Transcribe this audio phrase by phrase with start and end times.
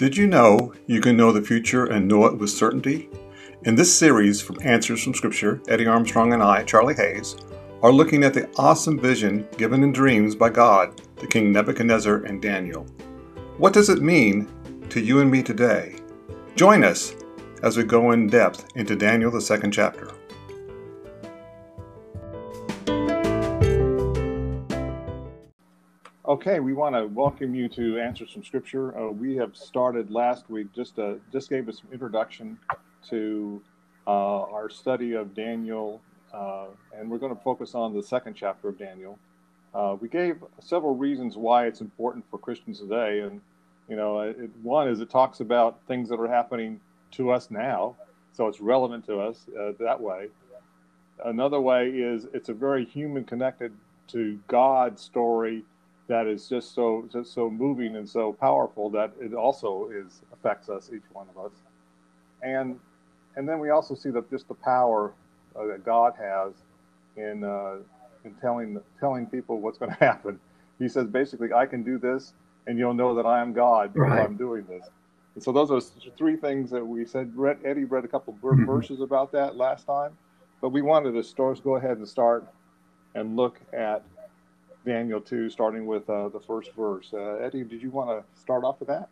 [0.00, 3.10] Did you know you can know the future and know it with certainty?
[3.66, 7.36] In this series from Answers from Scripture, Eddie Armstrong and I, Charlie Hayes,
[7.82, 12.40] are looking at the awesome vision given in dreams by God to King Nebuchadnezzar and
[12.40, 12.86] Daniel.
[13.58, 14.48] What does it mean
[14.88, 15.96] to you and me today?
[16.56, 17.14] Join us
[17.62, 20.10] as we go in depth into Daniel, the second chapter.
[26.40, 28.98] Okay, we want to welcome you to Answers from Scripture.
[28.98, 32.58] Uh, we have started last week, just uh, just gave us some introduction
[33.10, 33.60] to
[34.06, 36.00] uh, our study of Daniel,
[36.32, 39.18] uh, and we're going to focus on the second chapter of Daniel.
[39.74, 43.42] Uh, we gave several reasons why it's important for Christians today, and
[43.86, 47.94] you know, it, one is it talks about things that are happening to us now,
[48.32, 50.28] so it's relevant to us uh, that way.
[51.22, 53.74] Another way is it's a very human connected
[54.08, 55.64] to God story
[56.10, 60.68] that is just so just so moving and so powerful that it also is affects
[60.68, 61.52] us each one of us
[62.42, 62.78] and
[63.36, 65.12] and then we also see that just the power
[65.56, 66.52] uh, that God has
[67.16, 67.76] in uh,
[68.24, 70.38] in telling telling people what's going to happen.
[70.78, 72.32] He says basically, I can do this,
[72.66, 74.24] and you'll know that I am God because right.
[74.24, 74.88] I'm doing this.
[75.34, 75.80] And so those are
[76.16, 77.32] three things that we said.
[77.36, 78.64] Read, Eddie read a couple of mm-hmm.
[78.64, 80.16] verses about that last time,
[80.60, 82.46] but we wanted to start, go ahead and start
[83.14, 84.04] and look at
[84.84, 87.10] Daniel 2, starting with uh, the first verse.
[87.12, 89.08] Uh, Eddie, did you want to start off with that?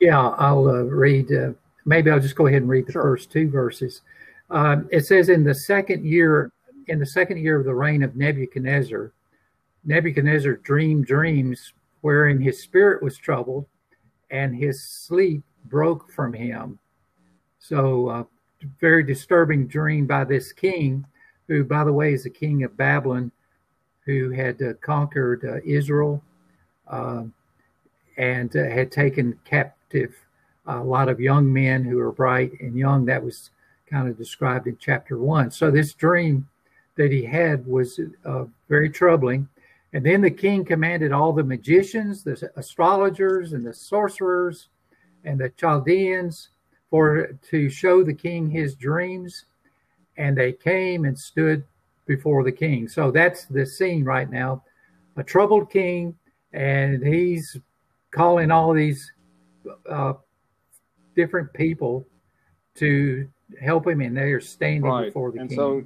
[0.00, 1.32] Yeah, I'll uh, read.
[1.32, 1.52] Uh,
[1.84, 3.02] maybe I'll just go ahead and read the sure.
[3.02, 4.02] first two verses.
[4.50, 6.52] Um, it says, "In the second year,
[6.86, 9.12] in the second year of the reign of Nebuchadnezzar,
[9.84, 13.66] Nebuchadnezzar dreamed dreams wherein his spirit was troubled,
[14.30, 16.78] and his sleep broke from him."
[17.58, 18.24] So, uh,
[18.80, 21.04] very disturbing dream by this king
[21.48, 23.32] who, by the way, is the king of Babylon,
[24.04, 26.22] who had uh, conquered uh, Israel
[26.86, 27.24] uh,
[28.16, 30.14] and uh, had taken captive
[30.66, 33.06] a lot of young men who were bright and young.
[33.06, 33.50] That was
[33.86, 35.50] kind of described in chapter one.
[35.50, 36.46] So this dream
[36.96, 39.48] that he had was uh, very troubling.
[39.94, 44.68] And then the king commanded all the magicians, the astrologers, and the sorcerers,
[45.24, 46.50] and the Chaldeans
[46.90, 49.46] for to show the king his dreams
[50.18, 51.64] and they came and stood
[52.06, 52.88] before the king.
[52.88, 54.64] So that's the scene right now.
[55.16, 56.14] A troubled king,
[56.52, 57.56] and he's
[58.10, 59.10] calling all these
[59.88, 60.14] uh,
[61.16, 62.06] different people
[62.76, 63.28] to
[63.60, 65.06] help him, and they are standing right.
[65.06, 65.56] before the and king.
[65.56, 65.84] So,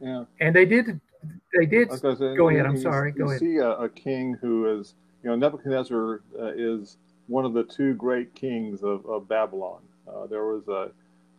[0.00, 1.00] yeah, and they did.
[1.58, 1.92] They did.
[1.92, 2.66] Say, go ahead.
[2.66, 3.12] I'm sorry.
[3.12, 3.40] Go you ahead.
[3.40, 7.94] See a, a, king who is, you know, Nebuchadnezzar uh, is one of the two
[7.94, 9.80] great kings of, of Babylon.
[10.06, 10.90] Uh, there was a,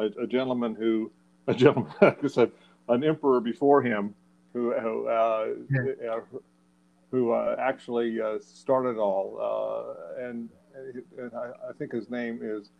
[0.00, 1.10] a, a gentleman who
[1.52, 2.50] a gentleman, I said,
[2.88, 4.14] an emperor before him
[4.52, 6.20] who who, uh, yeah.
[7.10, 10.48] who uh, actually uh, started all, uh, and,
[11.18, 12.70] and I, I, think his name is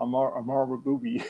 [0.00, 1.24] Amar Amar Rabubi.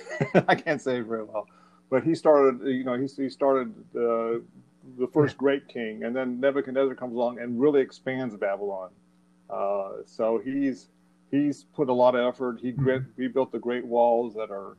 [0.48, 1.46] I can't say it very well,
[1.90, 2.66] but he started.
[2.66, 4.42] You know, he he started the
[4.98, 8.90] the first great king, and then Nebuchadnezzar comes along and really expands Babylon.
[9.50, 10.88] Uh, so he's
[11.30, 12.60] he's put a lot of effort.
[12.60, 13.10] He mm-hmm.
[13.16, 14.76] rebuilt the great walls that are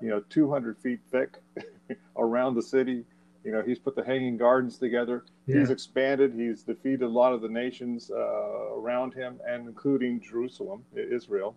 [0.00, 1.38] you know, 200 feet thick
[2.16, 3.04] around the city.
[3.44, 5.24] You know, he's put the Hanging Gardens together.
[5.46, 5.60] Yeah.
[5.60, 6.34] He's expanded.
[6.34, 11.56] He's defeated a lot of the nations uh, around him, and including Jerusalem, Israel.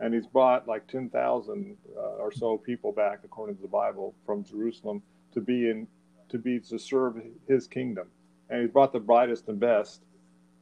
[0.00, 4.44] And he's brought like 10,000 uh, or so people back, according to the Bible, from
[4.44, 5.02] Jerusalem
[5.32, 5.86] to be in,
[6.28, 8.06] to be to serve his kingdom.
[8.50, 10.02] And he's brought the brightest and best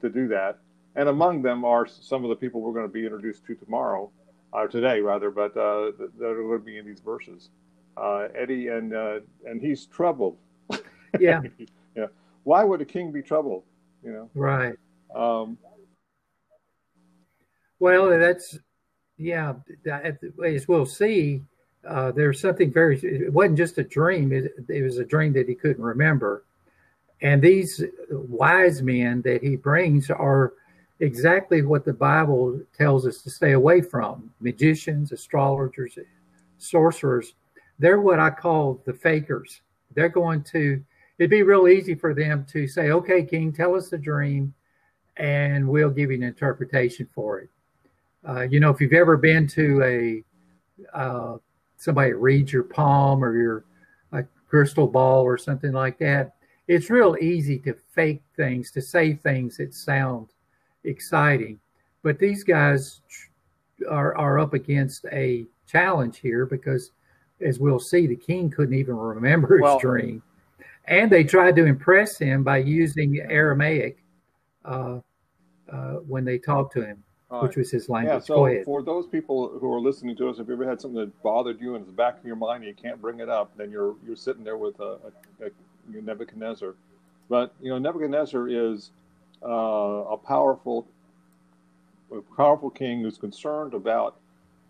[0.00, 0.58] to do that.
[0.94, 4.10] And among them are some of the people we're going to be introduced to tomorrow
[4.52, 7.50] or today rather, but uh, that are going to be in these verses.
[7.96, 10.36] Uh, Eddie and uh, and he's troubled.
[11.18, 11.42] Yeah.
[11.96, 12.06] yeah.
[12.44, 13.64] Why would a king be troubled?
[14.02, 14.30] You know.
[14.34, 14.74] Right.
[15.14, 15.58] Um,
[17.78, 18.58] well, that's
[19.18, 19.54] yeah.
[20.42, 21.42] As we'll see,
[21.86, 22.98] uh, there's something very.
[22.98, 24.32] It wasn't just a dream.
[24.32, 26.44] It, it was a dream that he couldn't remember.
[27.20, 30.54] And these wise men that he brings are
[31.02, 35.98] exactly what the Bible tells us to stay away from magicians, astrologers,
[36.58, 37.34] sorcerers.
[37.78, 39.62] They're what I call the fakers.
[39.94, 40.82] They're going to,
[41.18, 44.54] it'd be real easy for them to say, okay, King, tell us the dream,
[45.16, 47.50] and we'll give you an interpretation for it.
[48.26, 51.36] Uh, you know, if you've ever been to a, uh,
[51.76, 53.64] somebody reads your palm or your
[54.48, 56.34] crystal ball or something like that,
[56.68, 60.28] it's real easy to fake things, to say things that sound
[60.84, 61.58] exciting.
[62.02, 63.00] But these guys
[63.88, 66.92] are, are up against a challenge here because,
[67.40, 70.22] as we'll see, the king couldn't even remember his well, dream.
[70.86, 73.98] And they tried to impress him by using Aramaic.
[74.64, 75.00] Uh,
[75.72, 78.24] uh, when they talked to him, All which was his Yeah, language.
[78.24, 78.64] so Go ahead.
[78.64, 81.60] for those people who are listening to us, if you ever had something that bothered
[81.60, 83.96] you and it's back in your mind and you can't bring it up, then you're
[84.06, 84.98] you're sitting there with a,
[85.40, 86.74] a, a Nebuchadnezzar.
[87.28, 88.90] But you know, Nebuchadnezzar is
[89.44, 90.86] uh, a powerful,
[92.10, 94.16] a powerful king who's concerned about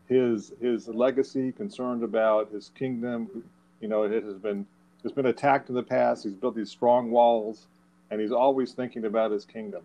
[0.08, 3.44] his his legacy, concerned about his kingdom.
[3.80, 4.66] You know, it has been
[5.04, 6.24] it's been attacked in the past.
[6.24, 7.66] He's built these strong walls,
[8.10, 9.82] and he's always thinking about his kingdom.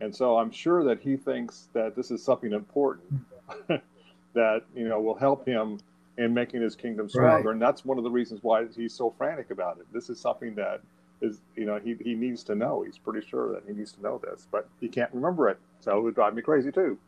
[0.00, 3.24] And so I'm sure that he thinks that this is something important
[3.68, 5.78] that you know will help him
[6.18, 7.48] in making his kingdom stronger.
[7.48, 7.52] Right.
[7.52, 9.86] And that's one of the reasons why he's so frantic about it.
[9.92, 10.80] This is something that
[11.20, 12.82] is you know he, he needs to know.
[12.82, 15.58] He's pretty sure that he needs to know this, but he can't remember it.
[15.80, 16.98] So it would drive me crazy too.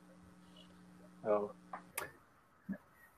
[1.24, 1.52] So,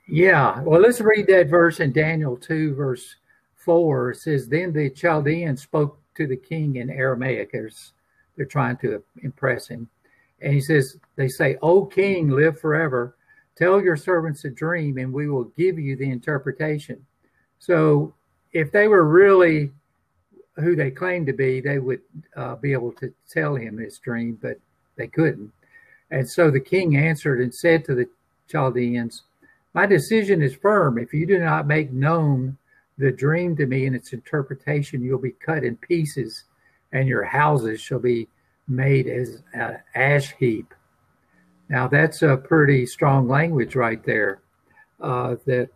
[0.09, 3.17] Yeah, well, let's read that verse in Daniel 2, verse
[3.55, 4.11] 4.
[4.11, 7.53] It says, Then the Chaldeans spoke to the king in Aramaic.
[7.53, 7.93] There's,
[8.37, 9.89] they're trying to impress him.
[10.41, 13.17] And he says, They say, O king, live forever.
[13.55, 17.05] Tell your servants a dream, and we will give you the interpretation.
[17.59, 18.15] So
[18.53, 19.71] if they were really
[20.57, 22.01] who they claimed to be, they would
[22.37, 24.59] uh, be able to tell him his dream, but
[24.97, 25.53] they couldn't.
[26.11, 28.07] And so the king answered and said to the
[28.49, 29.23] Chaldeans,
[29.73, 30.99] My decision is firm.
[30.99, 32.59] If you do not make known
[32.99, 36.45] the dream to me and its interpretation, you'll be cut in pieces,
[36.93, 38.29] and your houses shall be
[38.69, 40.75] made as an ash heap.
[41.71, 44.41] Now, that's a pretty strong language right there.
[45.01, 45.71] Uh, that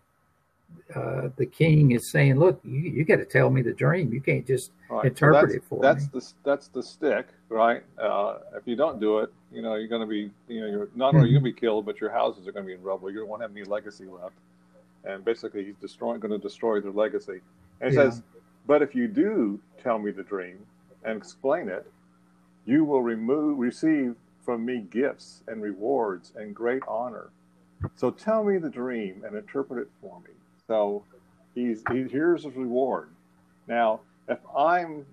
[0.94, 4.12] uh, the king is saying, Look, you, you got to tell me the dream.
[4.12, 6.20] You can't just right, interpret that's, it for that's me.
[6.20, 7.82] the that's the stick, right?
[7.98, 10.88] Uh, if you don't do it, you know you're going to be you know you're
[10.94, 12.74] not only are you going to be killed, but your houses are going to be
[12.74, 13.10] in rubble.
[13.10, 14.34] You won't have any legacy left,
[15.04, 17.40] and basically he's destroying going to destroy their legacy.
[17.80, 18.10] And it Yeah.
[18.10, 18.22] says,
[18.66, 20.58] but if you do tell me the dream
[21.04, 21.86] and explain it,
[22.64, 27.30] you will remove receive from me gifts and rewards and great honor.
[27.96, 30.30] So tell me the dream and interpret it for me.
[30.68, 31.04] So
[31.54, 33.08] he's he, here's his reward.
[33.68, 35.04] Now, if I'm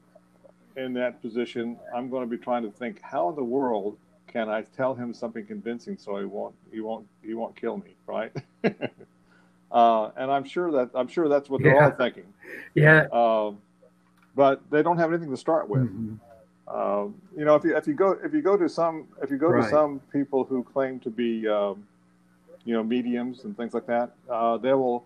[0.76, 3.98] in that position, I'm going to be trying to think, how in the world
[4.28, 7.96] can I tell him something convincing so he won't he won't he won't kill me,
[8.08, 8.32] right?
[9.72, 12.26] uh, and I'm sure that I'm sure that's what they're all thinking.
[12.74, 13.08] Yeah.
[13.12, 13.60] Um,
[14.36, 15.84] but they don't have anything to start with.
[15.84, 16.18] Mhm.
[16.68, 19.38] Um, you know, if you if you go if you go to some if you
[19.38, 21.86] go to some people who claim to be um,
[22.66, 25.06] you know mediums and things like that, uh, they will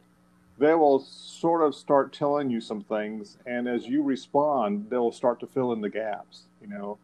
[0.57, 5.11] they will sort of start telling you some things, and as you respond, they will
[5.11, 6.43] start to fill in the gaps.
[6.61, 6.97] You know,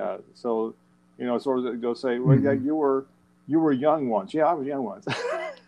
[0.00, 0.74] uh, so
[1.18, 2.64] you know, sort of they'll say, well, yeah, Mhm.
[2.64, 3.06] you were
[3.46, 4.32] you were young once.
[4.32, 5.06] Yeah, I was young once,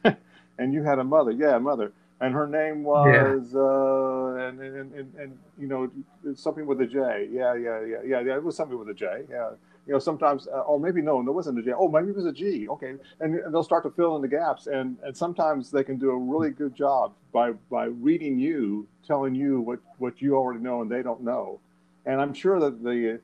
[0.58, 1.30] and you had a mother.
[1.32, 1.92] Yeah, a mother.
[2.20, 5.90] And her name was, uh, and, and, and, and, you know,
[6.24, 7.26] it's something with a J.
[7.32, 8.36] Yeah, yeah, yeah, yeah, yeah.
[8.36, 9.24] It was something with a J.
[9.28, 9.50] Yeah.
[9.86, 11.72] You know, sometimes, uh, or maybe no, there wasn't a J.
[11.76, 12.68] Oh, maybe it was a G.
[12.68, 12.94] Okay.
[13.20, 14.68] And, and they'll start to fill in the gaps.
[14.68, 19.34] And, and sometimes they can do a really good job by, by reading you, telling
[19.34, 21.58] you what, what you already know and they don't know.
[22.06, 23.20] And I'm sure that the,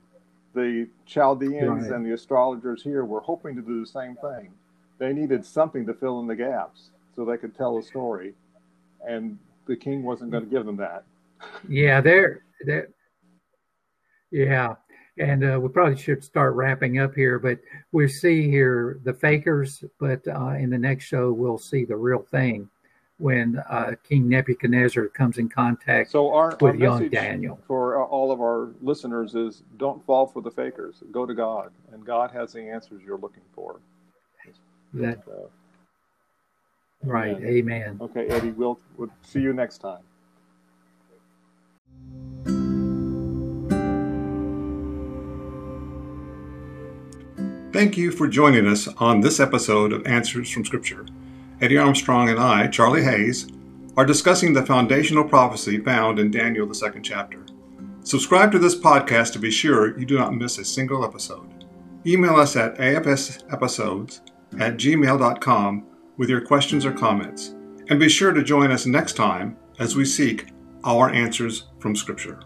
[0.54, 1.92] the Chaldeans Right.
[1.92, 4.50] and the astrologers here were hoping to do the same thing.
[4.98, 8.34] They needed something to fill in the gaps so they could tell a story.
[9.06, 11.04] And the king wasn't going to give them that.
[11.68, 12.88] Yeah, they're, they're
[14.32, 14.74] yeah.
[15.18, 17.58] And uh, we probably should start wrapping up here, but
[17.92, 22.22] we see here the fakers, but uh, in the next show, we'll see the real
[22.30, 22.68] thing
[23.18, 27.58] when uh, King Nebuchadnezzar comes in contact So our, our with young Daniel.
[27.66, 31.02] for all of our listeners is don't fall for the fakers.
[31.10, 33.80] Go to God, and God has the answers you're looking for.
[34.94, 35.50] That, So,
[37.02, 37.36] right.
[37.36, 37.46] Amen.
[37.46, 37.98] Amen.
[38.00, 40.00] okay, Eddie, we'll, we'll see you next time.
[47.78, 51.06] Thank you for joining us on this episode of Answers from Scripture.
[51.60, 53.46] Eddie Armstrong and I, Charlie Hayes,
[53.96, 57.46] are discussing the foundational prophecy found in Daniel, the second chapter.
[58.02, 61.66] Subscribe to this podcast to be sure you do not miss a single episode.
[62.04, 64.22] Email us at afsepisodes
[64.58, 67.54] at gmail.com with your questions or comments.
[67.90, 70.48] And be sure to join us next time as we seek
[70.82, 72.40] our answers from Scripture.